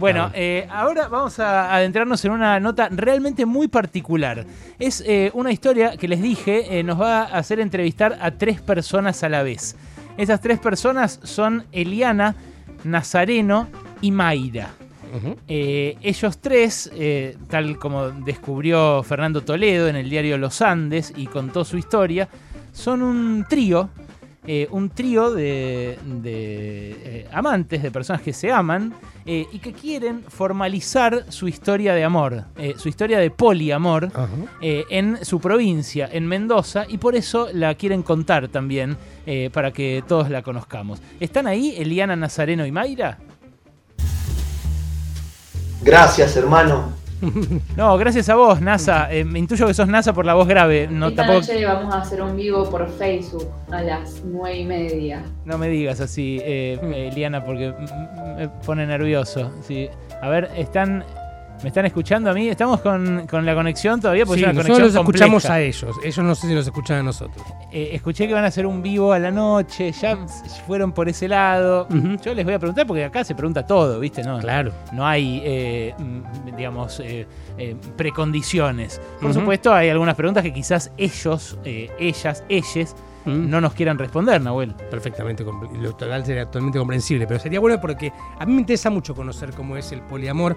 [0.00, 4.46] Bueno, eh, ahora vamos a adentrarnos en una nota realmente muy particular.
[4.78, 8.62] Es eh, una historia que les dije, eh, nos va a hacer entrevistar a tres
[8.62, 9.76] personas a la vez.
[10.16, 12.34] Esas tres personas son Eliana,
[12.82, 13.68] Nazareno
[14.00, 14.70] y Mayra.
[15.46, 16.90] ellos tres,
[17.50, 22.26] tal como descubrió Fernando Toledo en el diario Los Andes y contó su historia,
[22.72, 23.90] son un trío
[24.46, 28.94] eh, un trío de, eh, amantes, de personas que se aman
[29.26, 32.44] eh, y que quieren formalizar su historia de amor,
[32.76, 34.10] su historia de poliamor
[34.62, 38.96] en su provincia, en Mendoza, y por eso la quieren contar también
[39.52, 41.00] para que todos la conozcamos.
[41.20, 43.18] ¿Están ahí Eliana Nazareno y Mayra?
[45.82, 46.99] Gracias, hermano.
[47.76, 49.12] No, gracias a vos, NASA.
[49.12, 50.88] Eh, me intuyo que sos NASA por la voz grave.
[50.90, 55.22] No, Esta noche vamos a hacer un vivo por Facebook a las nueve y media.
[55.44, 57.72] No me digas así, eh, eh Liana, porque
[58.36, 59.50] me pone nervioso.
[59.66, 59.88] Sí.
[60.22, 61.04] A ver, están
[61.62, 62.48] ¿Me están escuchando a mí?
[62.48, 64.24] ¿Estamos con, la conexión todavía?
[64.24, 65.96] Porque sí, una nosotros los escuchamos a ellos.
[66.02, 67.44] Ellos no sé si nos escuchan a nosotros.
[67.70, 69.92] Eh, escuché que van a hacer un vivo a la noche.
[69.92, 70.18] Ya
[70.66, 71.86] fueron por ese lado.
[72.22, 74.22] Yo les voy a preguntar porque acá se pregunta todo, ¿viste?
[74.22, 74.72] No, claro.
[74.92, 77.26] No hay, eh, mm, digamos, eh,
[77.96, 79.00] precondiciones.
[79.20, 84.74] Por supuesto, hay algunas preguntas que quizás ellos, ellas, ellas no nos quieran responder, Nahuel.
[84.90, 89.14] Perfectamente, lo total sería totalmente comprensible, pero sería bueno porque a mí me interesa mucho
[89.14, 90.56] conocer cómo es el poliamor,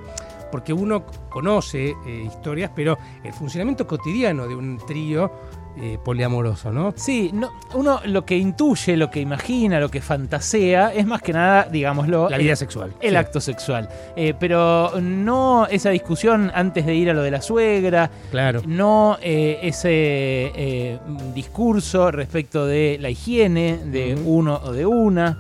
[0.52, 5.32] porque uno conoce eh, historias, pero el funcionamiento cotidiano de un trío
[5.76, 6.94] eh, poliamoroso, ¿no?
[6.96, 11.34] Sí, no, uno lo que intuye, lo que imagina, lo que fantasea, es más que
[11.34, 12.30] nada, digámoslo.
[12.30, 12.94] La vida sexual.
[13.02, 13.90] El acto sexual.
[14.16, 18.12] Eh, pero no esa discusión antes de ir a lo de la suegra.
[18.30, 18.62] Claro.
[18.68, 21.00] No eh, ese
[21.34, 25.40] discurso respecto de la higiene de uno o de una.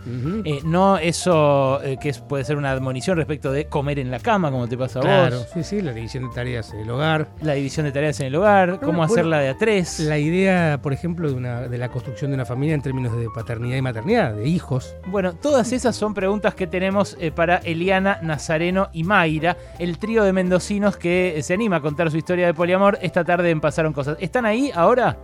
[0.65, 4.77] no eso que puede ser una admonición respecto de comer en la cama, como te
[4.77, 5.11] pasa a vos.
[5.11, 7.27] Claro, sí, sí, la división de tareas en el hogar.
[7.41, 11.29] La división de tareas en el hogar, cómo hacerla de a tres idea, por ejemplo,
[11.29, 14.47] de, una, de la construcción de una familia en términos de paternidad y maternidad, de
[14.47, 14.95] hijos.
[15.07, 20.23] Bueno, todas esas son preguntas que tenemos eh, para Eliana, Nazareno y Mayra, el trío
[20.23, 22.97] de mendocinos que se anima a contar su historia de poliamor.
[23.01, 24.17] Esta tarde en Pasaron Cosas.
[24.19, 25.17] ¿Están ahí ahora?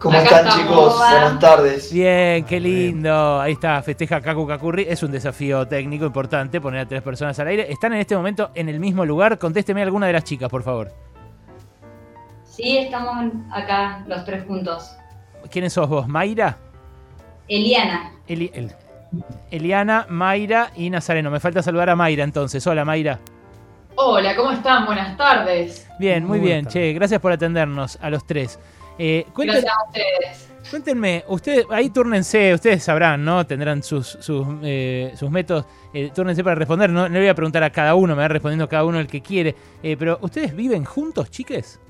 [0.00, 0.96] ¿Cómo están chicos?
[0.96, 1.92] Buenas tardes.
[1.92, 3.38] Bien, qué lindo.
[3.38, 4.86] Ahí está, festeja Kaku Kakurri.
[4.88, 7.70] Es un desafío técnico importante poner a tres personas al aire.
[7.70, 9.38] ¿Están en este momento en el mismo lugar?
[9.38, 10.90] Contésteme alguna de las chicas, por favor.
[12.62, 14.94] Sí, estamos acá los tres juntos.
[15.50, 16.06] ¿Quiénes sos vos?
[16.06, 16.58] ¿Mayra?
[17.48, 18.12] Eliana.
[19.50, 21.30] Eliana, Mayra y Nazareno.
[21.30, 22.66] Me falta saludar a Mayra entonces.
[22.66, 23.18] Hola, Mayra.
[23.94, 24.84] Hola, ¿cómo están?
[24.84, 25.88] Buenas tardes.
[25.98, 26.66] Bien, muy, bien.
[26.66, 28.58] Che, gracias por atendernos a los tres.
[28.98, 30.50] Eh, gracias a ustedes.
[30.70, 33.46] Cuéntenme, ustedes, ahí túrnense, ustedes sabrán, ¿no?
[33.46, 35.64] Tendrán sus, sus, eh, métodos.
[35.94, 36.90] Eh, túrnense para responder.
[36.90, 39.22] No, le voy a preguntar a cada uno, me va respondiendo cada uno el que
[39.22, 39.56] quiere.
[39.82, 41.80] Eh, pero, ¿ustedes viven juntos, chiques?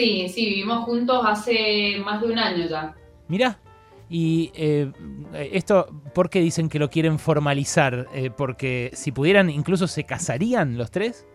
[0.00, 2.94] Sí, sí, vivimos juntos hace más de un año ya.
[3.28, 3.60] Mirá,
[4.08, 4.90] y eh,
[5.52, 8.08] esto, ¿por qué dicen que lo quieren formalizar?
[8.14, 11.26] Eh, porque si pudieran, incluso se casarían los tres.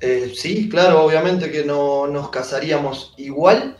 [0.00, 3.76] Eh, sí, claro, obviamente que no nos casaríamos igual.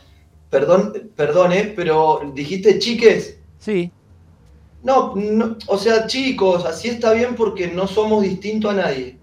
[0.49, 3.39] Perdón, perdone, pero dijiste chiques.
[3.57, 3.89] Sí.
[4.83, 9.17] No, no, o sea, chicos, así está bien porque no somos distintos a nadie.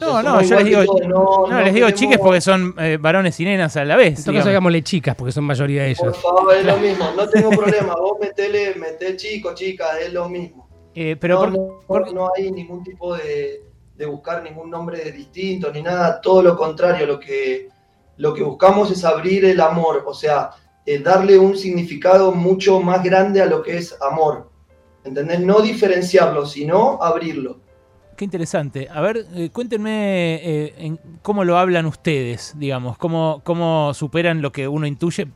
[0.00, 3.76] No, no, yo les digo, no, les digo chiques porque son eh, varones y nenas
[3.76, 4.18] a la vez.
[4.18, 6.00] En todo caso, chicas porque son mayoría de ellos.
[6.00, 7.94] Por favor, es lo mismo, no tengo problema.
[7.96, 10.68] Vos metele, meté chico, chica, es lo mismo.
[10.94, 11.80] Eh, pero no,
[12.12, 13.64] no, hay ningún tipo de,
[13.96, 17.68] de, buscar ningún nombre distinto ni nada, todo lo contrario, lo que,
[18.16, 20.50] lo que buscamos es abrir el amor, o sea,
[20.84, 24.50] eh, darle un significado mucho más grande a lo que es amor.
[25.04, 25.40] ¿Entendés?
[25.40, 27.60] No diferenciarlo, sino abrirlo.
[28.18, 28.88] Qué interesante.
[28.92, 34.66] A ver, eh, cuéntenme eh, cómo lo hablan ustedes, digamos, cómo, cómo superan lo que
[34.66, 35.28] uno intuye.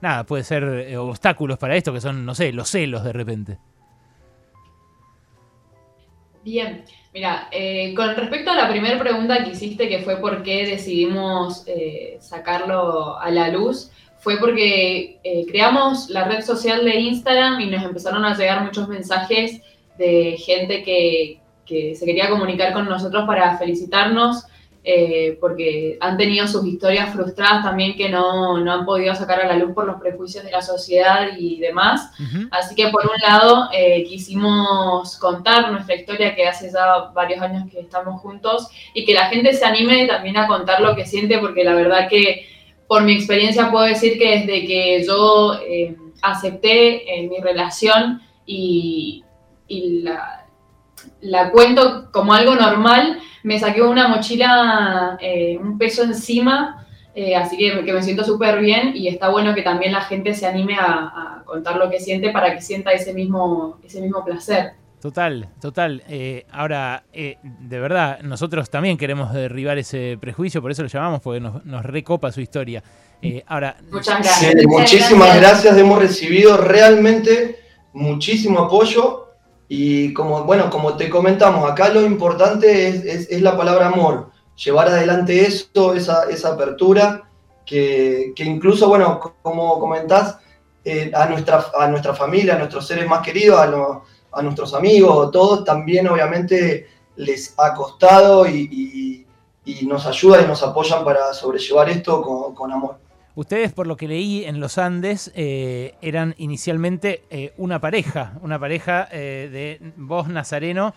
[0.00, 3.58] Nada, puede ser eh, obstáculos para esto, que son, no sé, los celos de repente.
[6.44, 7.50] Bien, mira,
[7.96, 11.66] con respecto a la primera pregunta que hiciste, que fue por qué decidimos
[12.20, 15.18] sacarlo a la luz, fue porque
[15.50, 19.60] creamos la red social de Instagram y nos empezaron a llegar muchos mensajes
[19.98, 24.46] de gente que, que se quería comunicar con nosotros para felicitarnos,
[24.84, 29.56] eh, porque han tenido sus historias frustradas también que no, han podido sacar a la
[29.56, 32.10] luz por los prejuicios de la sociedad y demás.
[32.50, 37.70] Así que por un lado eh, quisimos contar nuestra historia que hace ya varios años
[37.70, 41.38] que estamos juntos y que la gente se anime también a contar lo que siente,
[41.38, 42.46] porque la verdad que
[42.86, 49.22] por mi experiencia puedo decir que desde que yo eh, acepté mi relación y,
[49.66, 50.37] y la,
[51.20, 57.56] la cuento como algo normal, me saqué una mochila, eh, un peso encima, eh, así
[57.56, 60.76] que, que, me siento súper bien y está bueno que también la gente se anime
[60.76, 64.74] a, a, contar lo que siente para que sienta ese mismo, ese mismo placer.
[65.00, 66.02] Total, total.
[66.08, 71.20] Eh, ahora, eh, de verdad, nosotros también queremos derribar ese prejuicio, por eso lo llamamos,
[71.20, 72.82] porque nos, nos recopa su historia.
[73.22, 74.54] Eh, ahora, Muchas gracias.
[74.58, 75.76] Sí, muchísimas gracias.
[75.78, 77.60] hemos recibido realmente
[77.92, 79.27] muchísimo apoyo
[79.68, 84.88] y como, bueno, como te comentamos, acá lo importante es, es, la palabra amor, llevar
[84.88, 87.28] adelante eso, esa, esa apertura,
[87.66, 90.38] que, que, incluso, bueno, como comentás,
[91.12, 93.98] a, nuestra, a nuestra familia, a nuestros seres más queridos, a los
[94.32, 96.86] a nuestros amigos, todos, también obviamente
[97.16, 99.26] les ha costado y, y,
[99.64, 102.98] y, nos ayudan y nos apoyan para sobrellevar esto con, con amor.
[103.38, 108.58] Ustedes, por lo que leí en los Andes, eh, eran inicialmente eh, una pareja, una
[108.58, 109.48] pareja eh,
[109.80, 110.92] de vos, Nazareno,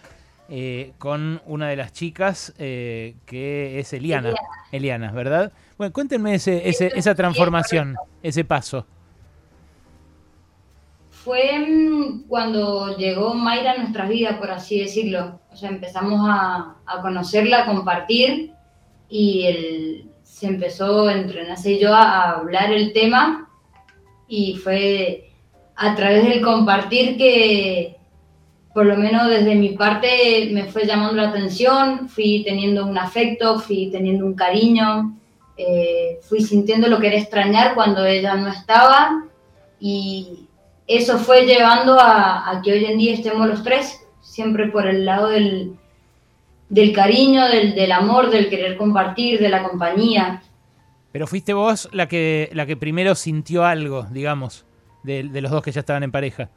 [0.98, 4.40] con una de las chicas que es Eliana, Eliana,
[4.72, 5.52] Eliana, ¿verdad?
[5.78, 8.88] Bueno, cuéntenme ese, ese, esa transformación, ese paso
[11.12, 11.64] fue
[12.28, 15.40] cuando llegó Mayra a nuestras vidas, por así decirlo.
[15.52, 18.52] O sea, empezamos a, a conocerla, a compartir
[19.08, 20.11] y el,
[20.42, 23.48] se empezó entre Nace yo a, hablar el tema
[24.28, 25.30] y fue
[25.76, 27.98] a través del compartir que
[28.74, 33.60] por lo menos desde mi parte me fue llamando la atención, fui teniendo un afecto,
[33.60, 35.16] fui teniendo un cariño,
[35.58, 39.26] eh, fui sintiendo lo que era extrañar cuando ella no estaba
[39.80, 40.48] y
[40.88, 45.28] eso fue llevando a, que hoy en día estemos los tres, siempre por el lado
[45.28, 45.76] del,
[46.72, 50.42] del cariño, del, del, amor, del querer compartir, de la compañía.
[51.12, 54.66] Pero fuiste vos la que, la que primero sintió algo, digamos,
[55.04, 56.50] de, de los dos que ya estaban en pareja.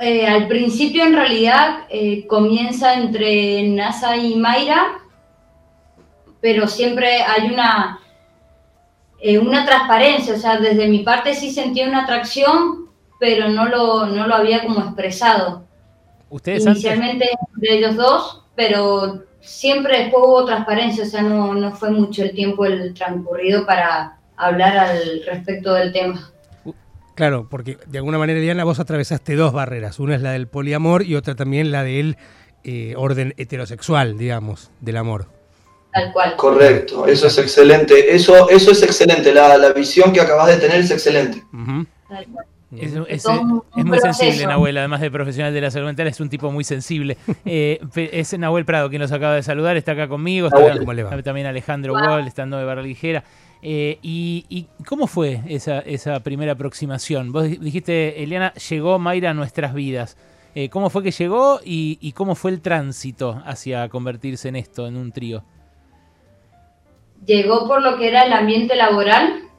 [0.00, 5.02] Eh, al principio, en realidad, eh, comienza entre Nasa y Mayra,
[6.40, 8.00] pero siempre hay una,
[9.20, 12.88] eh, una transparencia, o sea, desde mi parte sí sentía una atracción,
[13.20, 15.66] pero no lo, no lo había como expresado.
[16.32, 17.54] ¿Ustedes Inicialmente antes?
[17.54, 22.32] entre ellos dos, pero siempre después hubo transparencia, o sea, no, no fue mucho el
[22.32, 26.32] tiempo el transcurrido para hablar al respecto del tema.
[27.14, 30.00] Claro, porque de alguna manera, Diana, vos atravesaste dos barreras.
[30.00, 32.16] Una es la del poliamor y otra también la del
[32.64, 35.26] eh, orden heterosexual, digamos, del amor.
[35.92, 36.34] Tal cual.
[36.36, 38.14] Correcto, eso es excelente.
[38.14, 39.34] Eso, eso es excelente.
[39.34, 41.42] La, la visión que acabas de tener es excelente.
[41.52, 41.86] Uh -huh.
[42.76, 43.26] Es, es, es,
[43.76, 46.64] es, muy sensible, Nahuel, además de profesional de la salud mental, es un tipo muy
[46.64, 47.18] sensible.
[47.44, 51.02] eh, es Nahuel Prado quien los acaba de saludar, está acá conmigo, está, ¿Cómo le
[51.02, 51.22] va?
[51.22, 52.02] también Alejandro wow.
[52.02, 53.24] Wall, estando de Barra Ligera.
[53.60, 57.30] Eh, y, y, cómo fue esa, esa primera aproximación?
[57.30, 60.16] Vos dijiste, Eliana, llegó Mayra a nuestras vidas.
[60.54, 64.86] Eh, ¿Cómo fue que llegó y, y, cómo fue el tránsito hacia convertirse en esto,
[64.86, 65.44] en un trío?
[67.24, 69.51] Llegó por lo que era el ambiente laboral.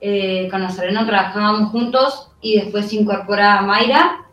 [0.00, 4.24] Eh, con Nazareno trabajábamos juntos y después se incorpora Mayra.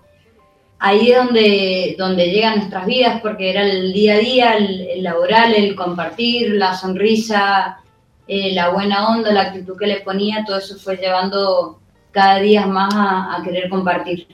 [0.77, 5.53] Ahí es donde, donde llegan nuestras vidas porque era el día a día, el, laboral,
[5.53, 7.79] el compartir, la sonrisa,
[8.27, 11.79] eh, la buena onda, la actitud que le ponía, todo eso fue llevando
[12.12, 14.27] cada día más a, a querer compartir.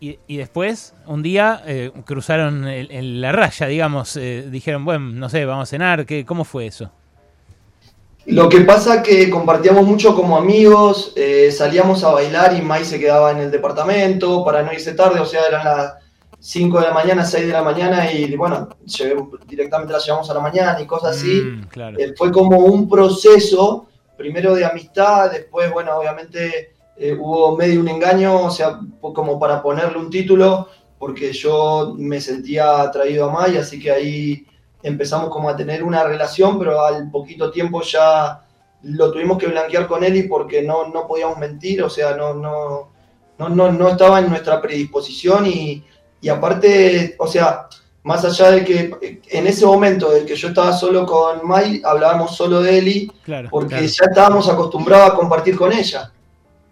[0.00, 5.64] Y, después, un día, eh, cruzaron el, la raya, digamos, dijeron, bueno, no sé, vamos
[5.64, 6.92] a cenar, ¿qué, ¿cómo fue eso?
[8.28, 13.00] Lo que pasa que compartíamos mucho como amigos, eh, salíamos a bailar y Mai se
[13.00, 15.94] quedaba en el departamento para no irse tarde, o sea, eran las
[16.38, 18.68] 5 de la mañana, 6 de la mañana y bueno,
[19.46, 21.40] directamente la llevamos a la mañana y cosas así.
[21.40, 21.98] Mm, claro.
[21.98, 27.88] eh, fue como un proceso, primero de amistad, después, bueno, obviamente eh, hubo medio un
[27.88, 30.68] engaño, o sea, como para ponerle un título,
[30.98, 34.46] porque yo me sentía atraído a Mai, así que ahí
[34.82, 38.42] empezamos como a tener una relación, pero al poquito tiempo ya
[38.82, 42.90] lo tuvimos que blanquear con Eli porque no, no podíamos mentir, o sea, no, no,
[43.38, 45.84] no, no, no estaba en nuestra predisposición y,
[46.20, 47.68] y aparte, o sea,
[48.04, 52.36] más allá de que en ese momento del que yo estaba solo con Mai, hablábamos
[52.36, 53.86] solo de Eli, claro, porque claro.
[53.86, 56.12] ya estábamos acostumbrados a compartir con ella.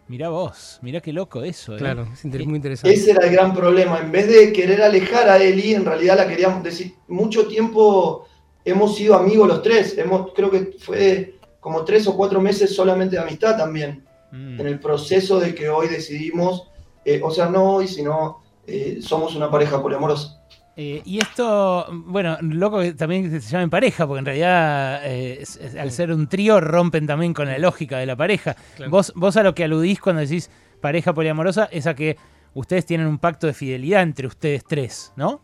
[0.08, 1.74] Mirá vos, mirá qué loco eso.
[1.74, 1.78] ¿eh?
[1.78, 2.94] Claro, es muy interesante.
[2.94, 3.98] Ese era el gran problema.
[3.98, 6.94] En vez de querer alejar a Eli, en realidad la queríamos decir.
[7.08, 8.26] Mucho tiempo
[8.64, 9.98] hemos sido amigos los tres.
[9.98, 14.04] Hemos, creo que fue como tres o cuatro meses solamente de amistad también.
[14.30, 14.60] Mm.
[14.60, 16.68] En el proceso de que hoy decidimos,
[17.04, 20.40] eh, o sea, no hoy, sino eh, somos una pareja poliamorosa.
[20.78, 25.56] Eh, y esto, bueno, loco que también se llamen pareja, porque en realidad eh, es,
[25.56, 28.54] es, al ser un trío rompen también con la lógica de la pareja.
[28.76, 28.90] Claro.
[28.90, 30.50] Vos, vos a lo que aludís cuando decís
[30.82, 32.18] pareja poliamorosa es a que
[32.52, 35.40] ustedes tienen un pacto de fidelidad entre ustedes tres, ¿no?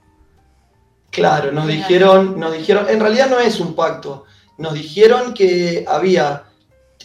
[1.11, 4.25] Claro, nos dijeron, nos dijeron, en realidad no es un pacto,
[4.59, 6.45] nos dijeron que había,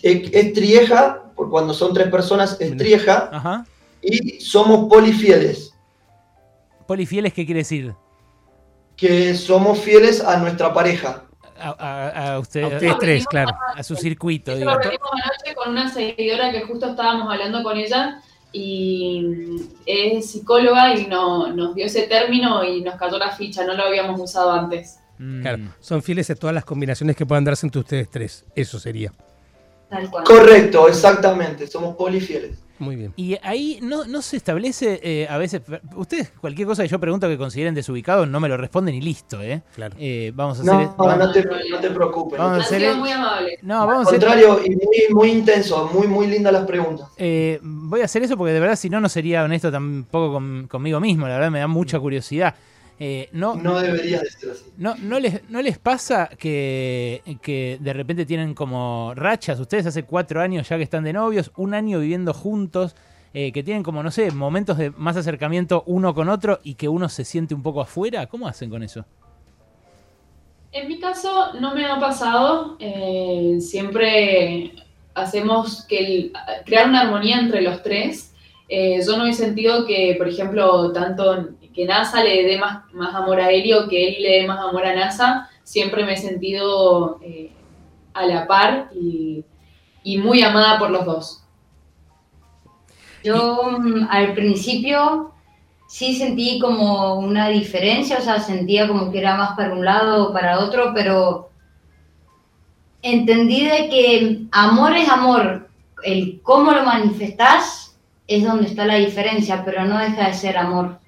[0.02, 3.66] es, es trieja, por cuando son tres personas es trieja, Ajá.
[4.02, 5.74] y somos polifieles,
[6.88, 7.94] Polifieles, ¿qué quiere decir?
[8.98, 11.24] Que somos fieles a nuestra pareja.
[11.60, 13.52] A, a- a usted- A ustedes tres, claro.
[13.76, 14.72] a su circuito, Eso digo.
[14.72, 21.08] lo anoche con una seguidora que justo estábamos hablando con ella y es psicóloga y
[21.08, 25.00] no, nos dio ese término y nos cayó la ficha, no lo habíamos usado antes.
[25.20, 25.42] Mm.
[25.42, 28.46] Claro, son fieles a todas las combinaciones que puedan darse entre ustedes tres.
[28.56, 29.12] Eso sería.
[29.90, 30.24] Tal cual.
[30.26, 32.60] Correcto, exactamente, somos polifieles.
[32.80, 33.14] Muy bien.
[33.16, 35.62] Y ahí no, no se establece eh, a veces.
[35.96, 39.42] Ustedes, cualquier cosa que yo pregunto que consideren desubicado, no me lo responden y listo,
[39.42, 39.64] ¿eh?
[39.76, 39.96] Claro.
[40.00, 40.74] Eh, vamos a hacer.
[40.74, 42.38] No, vamos- no te, no te preocupes.
[42.40, 43.60] Vamos a hacer el- muy amables.
[43.64, 44.20] no, Al vamos a hacer.
[44.20, 47.08] contrario, y muy, muy intenso, muy, muy lindas las preguntas.
[47.18, 50.68] Eh, voy a hacer eso porque de verdad, si no, no sería honesto tampoco con-
[50.68, 51.28] conmigo mismo.
[51.28, 52.54] La verdad, me da mucha curiosidad.
[53.00, 54.64] Eh, no, No deberías de ser así.
[54.78, 59.60] no, no, les, ¿No les pasa que, que de repente tienen como rachas?
[59.60, 62.96] Ustedes hace cuatro años ya que están de novios, un año viviendo juntos,
[63.36, 66.88] eh, que tienen como, no sé, momentos de más acercamiento uno con otro y que
[66.90, 68.26] uno se siente un poco afuera.
[68.26, 69.06] ¿Cómo hacen con eso?
[70.72, 74.74] En mi caso no me ha pasado, eh, siempre
[75.16, 76.34] hacemos que el-
[76.66, 78.34] crear una armonía entre los tres.
[78.70, 83.14] Eh, yo no he sentido que, por ejemplo, tanto que NASA le dé más, más
[83.14, 86.18] amor a Eli o que él le dé más amor a NASA, siempre me he
[86.18, 87.52] sentido eh,
[88.16, 89.46] a la par y,
[90.02, 91.44] y muy amada por los dos.
[93.24, 95.34] Yo mm, al principio
[95.88, 100.30] sí sentí como una diferencia, o sea, sentía como que era más para un lado
[100.30, 101.52] o para otro, pero
[103.04, 105.70] entendí de que amor es amor,
[106.04, 111.00] el cómo lo manifestás es donde está la diferencia, pero no deja de ser amor.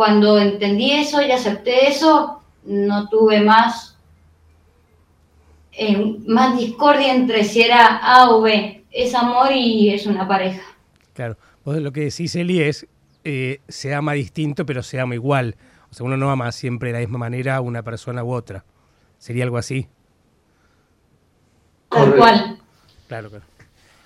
[0.00, 3.98] Cuando entendí eso y acepté eso, no tuve más,
[5.72, 8.82] eh, más discordia entre si era A o B.
[8.90, 10.62] Es amor y es una pareja.
[11.12, 11.36] Claro.
[11.66, 12.86] Vos lo que decís, Eli, es
[13.24, 15.56] eh, se ama distinto, pero se ama igual.
[15.90, 18.64] O sea, uno no ama siempre de la misma manera a una persona u otra.
[19.18, 19.86] ¿Sería algo así?
[21.90, 22.58] Tal cual.
[23.06, 23.44] Claro, claro.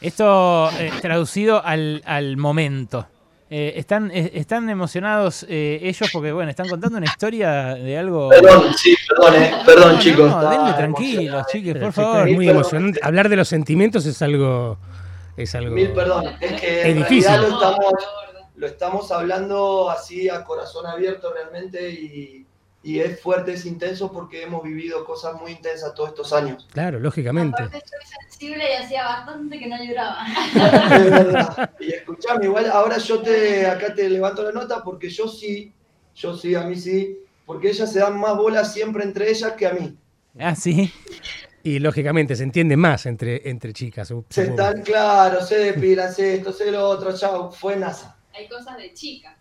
[0.00, 3.06] Esto eh, traducido al, al momento.
[3.56, 8.28] Eh, están, eh, están emocionados eh, ellos porque, bueno, están contando una historia de algo...
[8.28, 10.28] Perdón, sí, perdón, eh, perdón No, chicos.
[10.28, 12.28] no, denle tranquilos, chiques, por favor.
[12.28, 12.60] es muy Perdón.
[12.60, 13.00] emocionante.
[13.00, 14.76] Hablar de los sentimientos es algo.
[15.36, 15.72] Es algo.
[15.72, 17.30] Mil perdón, es que Es en difícil.
[17.42, 17.94] lo estamos,
[18.56, 22.44] lo estamos hablando así a corazón abierto realmente y,
[22.84, 26.68] y es fuerte, es intenso porque hemos vivido cosas muy intensas todos estos años.
[26.70, 27.62] Claro, lógicamente.
[27.62, 30.26] Aparte soy sensible y hacía bastante que no lloraba.
[30.94, 31.70] Es verdad.
[31.80, 35.72] Y escuchame, igual ahora yo te acá te levanto la nota porque yo sí,
[36.14, 39.66] yo sí, a mí sí, porque ellas se dan más bolas siempre entre ellas que
[39.66, 39.96] a mí.
[40.38, 40.92] Ah, sí.
[41.62, 44.12] Y lógicamente se entiende más entre, entre chicas.
[44.28, 48.18] Se están claros, se depilan, se esto, se lo otro, chao, fue NASA.
[48.34, 49.34] Hay cosas de chicas.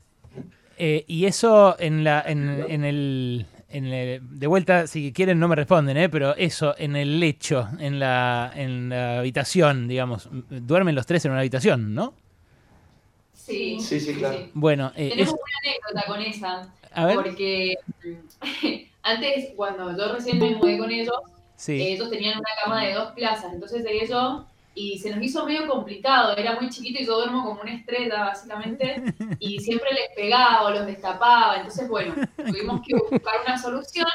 [0.78, 5.48] Eh, y eso en la en, en el, en el- de vuelta si quieren no
[5.48, 10.96] me responden eh pero eso en el lecho en la en la habitación digamos duermen
[10.96, 12.16] los tres en una habitación no
[13.34, 14.48] Sí, Sí, sí, claro.
[14.54, 16.74] bueno eh, Tenemos es- una anécdota con esa.
[16.94, 17.76] a ver Porque
[19.04, 21.14] antes, cuando yo recién me mudé con ellos,
[21.56, 23.54] sí ellos tenían una cama de dos plazas.
[23.54, 26.36] Entonces yo y se nos hizo medio complicado.
[26.36, 29.04] Era muy chiquito y yo duermo como una estrella, básicamente.
[29.40, 31.58] Y siempre les pegaba o los destapaba.
[31.58, 34.08] Entonces, bueno, tuvimos que buscar una solución.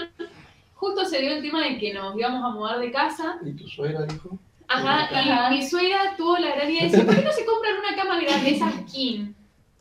[0.75, 3.39] Justo se dio el tema de que nos íbamos a mudar de casa.
[3.45, 4.39] ¿Y tu suegra dijo?
[4.69, 5.53] Ajá, Ajá.
[5.53, 7.97] y mi suegra tuvo la gran idea de decir, ¿por qué no se compran una
[7.97, 9.35] cama grande, esa skin?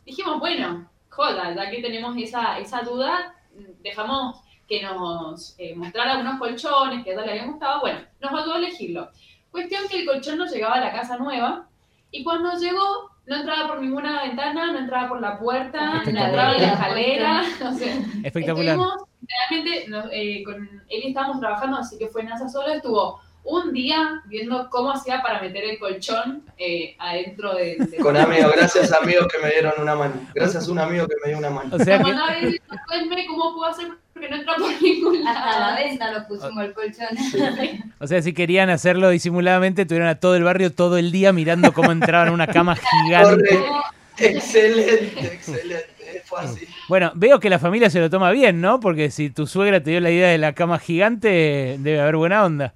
[0.06, 3.34] Dijimos, bueno, joda, ya que tenemos esa, esa duda,
[3.82, 7.80] dejamos que nos eh, mostrara unos colchones que a ella le habían gustado.
[7.80, 9.10] Bueno, nos ayudó a elegirlo.
[9.50, 11.66] Cuestión que el colchón no llegaba a la casa nueva
[12.10, 16.54] y cuando llegó no entraba por ninguna ventana, no entraba por la puerta, no entraba
[16.54, 17.42] en la escalera.
[17.68, 19.04] O sea, espectacular Estuvimos,
[19.50, 20.56] realmente, nos- eh, con
[20.88, 25.40] él estábamos trabajando, así que fue NASA solo, estuvo un día viendo cómo hacía para
[25.40, 27.76] meter el colchón eh, adentro de...
[27.76, 30.14] de- Con amigos, gracias amigos que me dieron una mano.
[30.34, 31.76] Gracias a un amigo que me dio una mano.
[31.76, 35.26] o sea que mandaba a decir, "Cuéntame cómo puedo hacer porque no entra por ningún
[35.26, 35.76] Hasta la lado.
[35.76, 37.92] venta nos pusimos el colchón.
[38.00, 41.72] o sea si querían hacerlo disimuladamente tuvieron a todo el barrio todo el día mirando
[41.72, 43.82] cómo entraban en una cama gigante Correcto.
[44.20, 46.22] Excelente, excelente.
[46.24, 46.66] Fue así.
[46.88, 49.90] bueno veo que la familia se lo toma bien no porque si tu suegra te
[49.90, 52.74] dio la idea de la cama gigante debe haber buena onda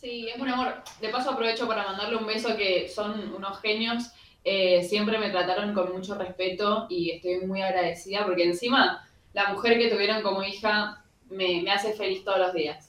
[0.00, 0.82] Sí, es un amor.
[1.00, 4.10] De paso aprovecho para mandarle un beso que son unos genios.
[4.44, 9.00] eh, siempre me trataron con mucho respeto y estoy muy agradecida porque encima
[9.34, 12.88] la mujer que tuvieron como hija me, me hace feliz todos los días.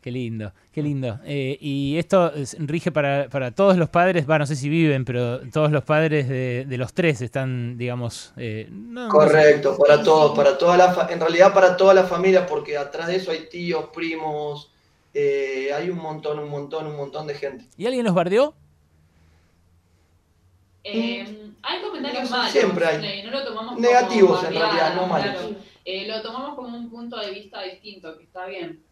[0.00, 1.18] Qué lindo, qué lindo.
[1.24, 5.06] Eh, y esto es- rige para, para todos los padres, va, no sé si viven,
[5.06, 8.34] pero todos los padres de, de los tres están, digamos...
[8.36, 9.10] eh, no- no sé.
[9.10, 13.06] Correcto, para todos, para toda la fa- en realidad para toda la familia, porque atrás
[13.06, 14.70] de eso hay tíos, primos,
[15.14, 17.64] eh, hay un montón, un montón, un montón de gente.
[17.78, 18.52] ¿Y alguien los bardeó?
[20.86, 22.52] Eh, hay comentarios No, malos.
[22.52, 23.06] siempre hay.
[23.06, 25.30] eh, no lo tomamos Negativos, como en realidad, no malos.
[25.34, 25.54] claro.
[25.84, 28.82] Eh, lo tomamos como un punto de vista distinto, que está bien.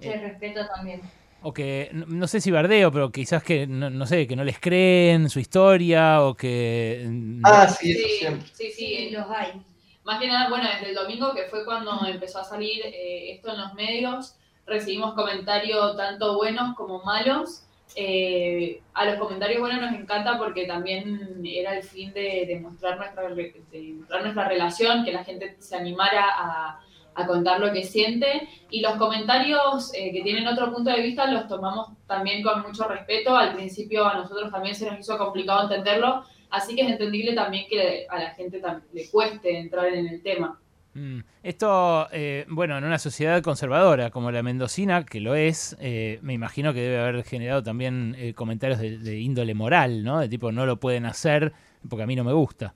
[0.00, 1.02] Se respeta también.
[1.42, 4.44] O que, no, no sé si bardeo, pero quizás que, no, no sé, que no
[4.44, 7.06] les creen su historia o que...
[7.08, 8.48] mm, Ah, sí, eso siempre.
[8.52, 9.62] sí, sí, Sí, los hay.
[10.04, 13.50] Más que nada, bueno, desde el domingo, que fue cuando empezó a salir eh, esto
[13.52, 17.64] en los medios, recibimos comentarios tanto buenos como malos.
[17.96, 22.96] Eh, a los comentarios buenos nos encanta porque también era el fin de, de mostrar,
[22.96, 26.80] nuestra, de mostrar nuestra relación, que la gente se animara a,
[27.26, 28.48] contar lo que siente.
[28.70, 32.88] Y los comentarios eh, que tienen otro punto de vista los tomamos también con mucho
[32.88, 33.36] respeto.
[33.36, 37.66] Al principio a nosotros también se nos hizo complicado entenderlo, Así que es entendible también
[37.68, 38.60] que a la gente
[38.92, 40.60] le cueste entrar en el tema.
[40.94, 41.20] Mm.
[41.42, 46.32] Esto, eh, bueno, en una sociedad conservadora como la mendocina, que lo es, eh, me
[46.32, 50.20] imagino que debe haber generado también eh, comentarios de, índole moral, ¿no?
[50.20, 51.52] De tipo, no lo pueden hacer
[51.88, 52.74] porque a mí no me gusta.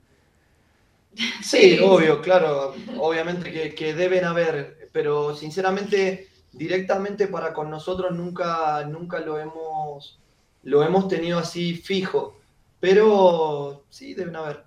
[1.42, 8.84] Sí, obvio, claro, obviamente que, que deben haber, pero sinceramente, directamente para con nosotros nunca,
[8.84, 10.18] nunca lo hemos,
[10.64, 12.40] lo hemos tenido así fijo,
[12.80, 14.64] pero sí deben haber.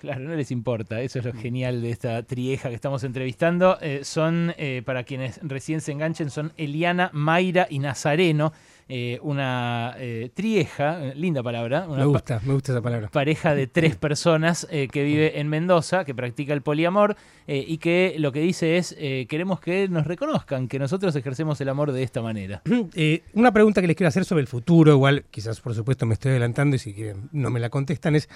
[0.00, 1.02] Claro, no les importa.
[1.02, 3.76] Eso es lo genial de esta trieja que estamos entrevistando.
[3.82, 8.50] Eh, son, eh, para quienes recién se enganchen, son Eliana, Mayra y Nazareno.
[8.92, 9.94] eh, una
[10.34, 13.08] trieja, linda palabra, una Me gusta, me gusta esa palabra.
[13.08, 17.14] pareja de tres personas que vive en Mendoza, que practica el poliamor
[17.46, 18.96] y que lo que dice es,
[19.28, 22.62] queremos que nos reconozcan, que nosotros ejercemos el amor de esta manera.
[23.34, 26.32] Una pregunta que les quiero hacer sobre el futuro, igual quizás por supuesto me estoy
[26.32, 28.28] adelantando y si quieren no me la contestan, es,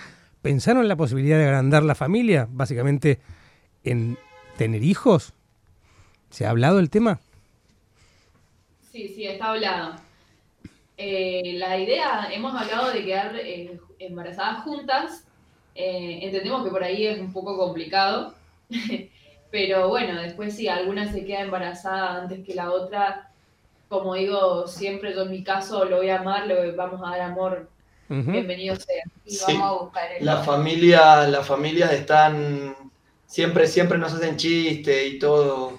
[0.45, 2.47] ¿pensaron en la posibilidad de agrandar la familia?
[2.51, 3.19] Básicamente
[3.83, 4.19] en
[4.59, 5.33] tener hijos.
[6.29, 7.19] ¿Se ha hablado el tema?
[8.93, 9.95] Sí, sí, está hablado.
[10.99, 15.27] Eh, la idea, hemos hablado de quedar eh, embarazadas juntas.
[15.75, 18.35] Eh, entendemos que por ahí es un poco complicado,
[19.51, 23.31] pero bueno, después si alguna se queda embarazada antes que la otra,
[23.89, 27.23] como digo, siempre yo en mi caso lo voy a amar, le vamos a dar
[27.23, 27.71] amor,
[28.11, 28.31] Ujú.
[28.33, 29.03] bienvenido sea.
[29.25, 29.53] Y Sí.
[29.59, 32.75] vamos a buscar el La familia, las familias están,
[33.27, 35.79] siempre, siempre nos hacen chiste y todo.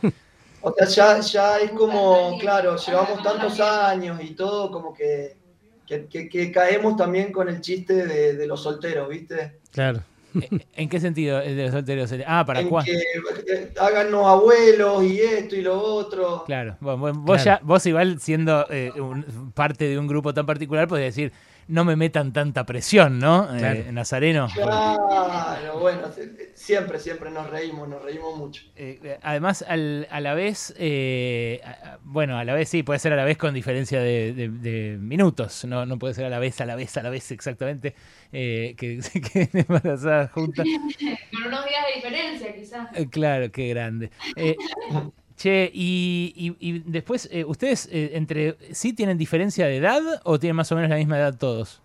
[0.61, 5.37] O sea, ya, ya es como, claro, llevamos tantos años y todo, como que,
[5.85, 9.59] que, que- que caemos también con el chiste de, de los solteros, ¿viste?
[9.71, 10.01] Claro.
[10.41, 12.11] Eh, ¿En qué sentido el de los solteros?
[12.25, 12.91] Ah, ¿para en cuándo?
[12.91, 16.43] que eh, háganos abuelos y esto y lo otro.
[16.47, 17.59] Claro, bueno, bueno, vos, Claro.
[17.61, 21.31] ya, vos igual siendo eh, un- parte de un grupo tan particular, podés decir,
[21.67, 23.47] no me metan tanta presión, ¿no?
[23.57, 23.87] Eh.
[23.91, 24.47] Nazareno.
[24.53, 26.11] Claro, bueno,
[26.53, 28.61] siempre, siempre nos reímos, nos reímos mucho.
[28.75, 32.99] Eh, eh, además, al- a la vez, eh, a- bueno, a la vez sí, puede
[32.99, 36.29] ser a la vez con diferencia de, de- de minutos, no, no puede ser a
[36.29, 37.95] la vez, a la vez, a la vez exactamente,
[38.31, 40.65] eh, que se queden embarazadas juntas.
[40.67, 42.89] Con unos días de diferencia quizás.
[42.95, 44.11] Eh, claro, qué grande.
[45.37, 50.39] Che, y, y- y después, eh, ¿ustedes eh, entre sí tienen diferencia de edad o
[50.39, 51.81] tienen más o menos la misma edad todos?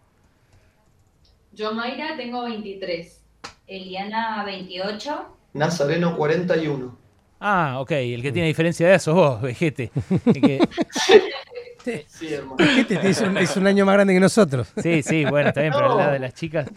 [1.53, 3.21] Yo, Mayra, tengo 23.
[3.67, 5.37] Eliana 28.
[5.55, 6.97] Nazareno 41.
[7.41, 9.91] Ah, ok, el que tiene diferencia de edad sos vos, vejete.
[10.27, 10.61] El que-
[11.85, 12.57] Sí, hermano.
[12.59, 14.73] Este es un, es un año más grande que nosotros.
[14.83, 16.69] Sí, sí, bueno, está bien, pero al lado de las chicas.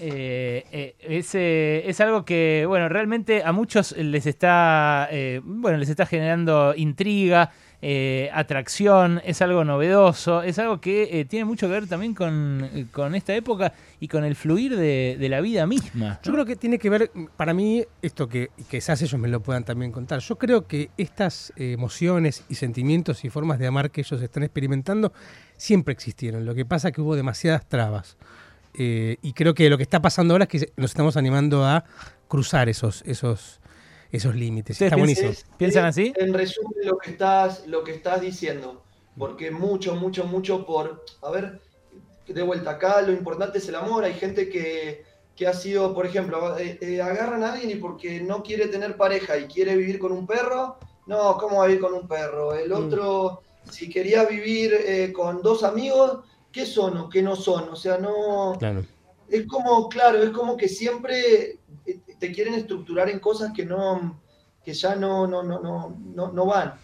[0.00, 5.78] eh, eh, es, eh, es algo que, bueno, realmente a muchos les está, eh, bueno,
[5.78, 11.68] les está generando intriga, eh, atracción, es algo novedoso, es algo que eh, tiene mucho
[11.68, 16.18] que ver también con, con esta época y con el fluir de, la vida misma.
[16.24, 19.62] Yo creo que tiene que ver, para mí, esto que quizás ellos me lo puedan
[19.62, 20.18] también contar.
[20.18, 24.42] Yo creo que estas eh, emociones y sentimientos y formas de amar que ellos están
[24.42, 25.12] experimentando
[25.56, 26.44] siempre existieron.
[26.44, 28.16] Lo que pasa es que hubo demasiadas trabas.
[28.80, 31.84] Y creo que lo que está pasando ahora es que nos estamos animando a
[32.28, 33.60] cruzar esos, esos,
[34.10, 34.74] esos límites.
[34.74, 35.30] ¿Ustedes Está buenísimo.
[35.30, 36.12] Es- ¿Piensan así?
[36.16, 38.82] En resumen, lo que estás, lo que estás diciendo.
[39.16, 41.04] Porque mucho, mucho, mucho por.
[41.22, 41.60] A ver,
[42.26, 44.04] de vuelta acá, lo importante es el amor.
[44.04, 45.02] Hay gente que,
[45.34, 48.96] que ha sido, por ejemplo, eh, eh, agarran a alguien y porque no quiere tener
[48.96, 52.54] pareja y quiere vivir con un perro, no, ¿cómo va a vivir con un perro?
[52.54, 56.20] El otro, si quería vivir eh, con dos amigos,
[56.52, 57.68] ¿qué son o qué no son?
[57.70, 58.54] O sea, no.
[58.58, 58.84] Claro.
[59.28, 64.20] Es como, claro, es como que siempre eh, te quieren estructurar en cosas que no,
[64.64, 66.74] que ya no, no, no, no, no, no van.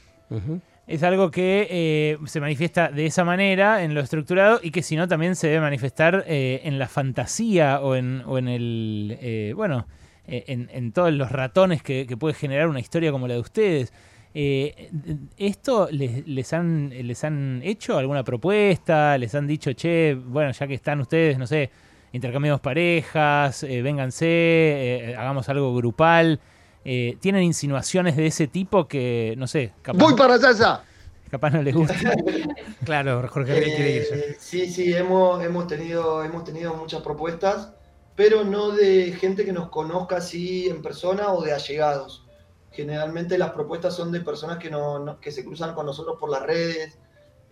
[0.86, 4.96] Es algo que eh, se manifiesta de esa manera en lo estructurado y que si
[4.96, 9.52] no también se debe manifestar eh, en la fantasía o en, o en el, eh,
[9.56, 9.86] bueno,
[10.26, 13.40] eh, en, en todos los ratones que, que puede generar una historia como la de
[13.40, 13.92] ustedes.
[14.34, 14.90] Eh,
[15.36, 19.16] ¿Esto les, les, han, les han hecho alguna propuesta?
[19.16, 21.70] ¿Les han dicho, che, bueno, ya que están ustedes, no sé,
[22.14, 26.40] intercambiamos parejas, eh, vénganse, eh, hagamos algo grupal?
[26.84, 30.82] Eh, ¿Tienen insinuaciones de ese tipo que, no sé, capaz, Voy para allá.
[31.30, 31.94] capaz no les gusta?
[32.84, 34.14] Claro, Jorge quiere irse.
[34.14, 37.72] Eh, sí, sí, hemos, hemos, tenido, hemos tenido muchas propuestas,
[38.14, 42.26] pero no de gente que nos conozca así en persona o de allegados.
[42.72, 46.30] Generalmente las propuestas son de personas que, no, no- que se cruzan con nosotros por
[46.30, 46.98] las redes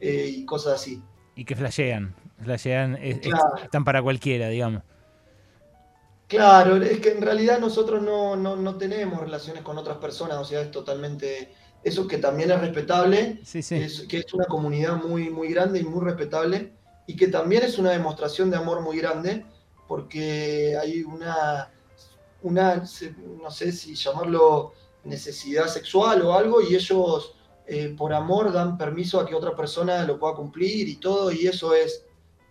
[0.01, 1.01] eh, y cosas así.
[1.35, 3.57] Y que flashean, flashean, es- es- Claro.
[3.63, 4.83] están para cualquiera, digamos.
[6.29, 10.45] Claro, es que en realidad nosotros no, no, no tenemos relaciones con otras personas, o
[10.45, 11.53] sea, es totalmente,
[11.85, 13.75] eso que también es respetable, Sí, sí.
[13.75, 16.73] es, que es una comunidad muy, muy grande y muy respetable,
[17.07, 19.45] y que también es una demostración de amor muy grande,
[19.87, 21.71] porque hay una,
[22.43, 22.83] una
[23.43, 24.73] no sé si llamarlo
[25.05, 27.35] necesidad sexual o algo, y ellos
[27.67, 31.47] eh, por amor dan permiso a que otra persona lo pueda cumplir y todo, y
[31.47, 32.07] eso es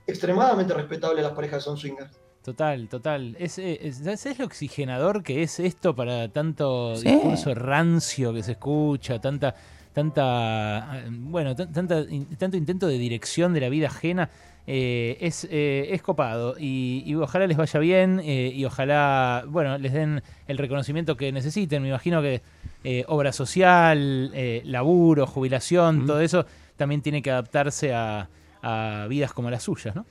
[0.08, 2.12] extremadamente respetable las parejas que son swingers.
[2.44, 3.36] Total, total.
[3.40, 8.54] Es, eh, es, ¿Sabes lo oxigenador que es esto para tanto discurso rancio que se
[8.54, 9.54] escucha, tanta,
[9.94, 14.30] tanta, bueno, tan- tanta, in- tanto intento de dirección de la vida ajena?
[14.68, 19.78] Eh, es, eh, es copado y, y ojalá les vaya bien eh, y ojalá, bueno,
[19.80, 21.82] les den el reconocimiento que necesiten.
[21.82, 22.42] Me imagino que
[22.84, 26.46] eh, obra social, eh, laburo, jubilación, todo eso
[26.78, 28.30] también tiene que adaptarse a,
[28.62, 30.06] a vidas como las suyas, ¿no?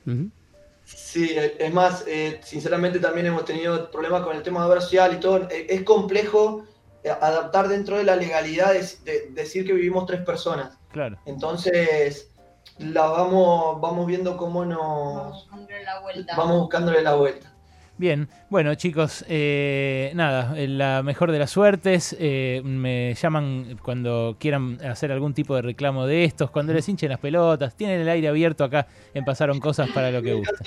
[0.83, 5.13] Sí, es más, eh, sinceramente también hemos tenido problemas con el tema de obra social
[5.13, 5.47] y todo.
[5.49, 6.65] Eh, Es complejo
[7.03, 10.77] eh, adaptar dentro de la legalidad de, de- decir que vivimos tres personas.
[10.91, 11.17] Claro.
[11.25, 12.31] Entonces,
[12.79, 16.35] la vamos, vamos viendo cómo Vamos nos buscándole la vuelta.
[16.35, 17.55] vamos buscándole la vuelta.
[18.01, 24.37] Bien, bueno chicos, eh, nada, eh, la mejor de las suertes, eh, me llaman cuando
[24.39, 28.09] quieran hacer algún tipo de reclamo de estos, cuando les hinchen las pelotas, tienen el
[28.09, 30.63] aire abierto acá en Pasaron Cosas para lo que gusta.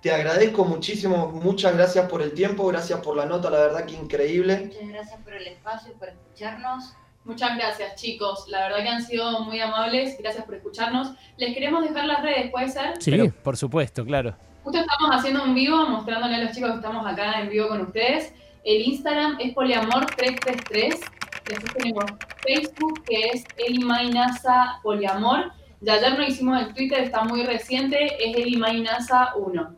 [0.00, 3.96] Te agradezco muchísimo, muchas gracias por el tiempo, gracias por la nota, la verdad que
[3.96, 4.70] increíble.
[4.72, 6.94] Muchas gracias por el espacio, por escucharnos.
[7.26, 8.46] Muchas gracias, chicos.
[8.48, 10.16] La verdad que han sido muy amables.
[10.18, 11.12] Gracias por escucharnos.
[11.36, 13.02] Les queremos dejar las redes, ¿puede ser?
[13.02, 14.45] Sí, Pero, por supuesto, claro.
[14.66, 17.82] Justo estamos haciendo un vivo, mostrándole a los chicos que estamos acá en vivo con
[17.82, 18.32] ustedes.
[18.64, 20.98] El Instagram es poliamor333.
[21.44, 22.04] Después tenemos
[22.44, 25.52] Facebook, que es Elimainasa Poliamor.
[25.80, 29.68] Y ayer no hicimos el Twitter, está muy reciente, es Elimainasa1.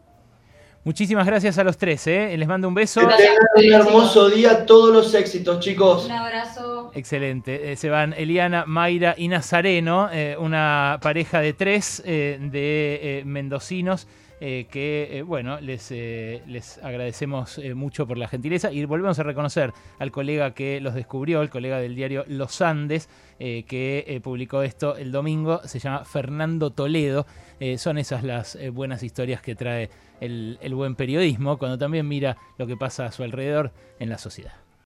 [0.84, 2.34] Muchísimas gracias a los tres, ¿eh?
[2.34, 3.06] les mando un beso.
[3.06, 6.06] Que tengan un hermoso día, todos los éxitos, chicos.
[6.06, 6.92] Un abrazo.
[6.94, 7.72] Excelente.
[7.72, 13.24] Eh, se van Eliana, Mayra y Nazareno, eh, una pareja de tres eh, de eh,
[13.26, 14.08] mendocinos.
[14.40, 19.22] Eh, que, eh, bueno, les, eh, les agradecemos mucho por la gentileza y volvemos a
[19.24, 24.96] reconocer al colega que los descubrió, el colega del diario Los Andes, que publicó esto
[24.96, 27.26] el domingo, se llama Fernando Toledo.
[27.76, 32.66] Son esas las buenas historias que trae el, el buen periodismo, cuando también mira lo
[32.66, 34.67] que pasa a su alrededor en la sociedad.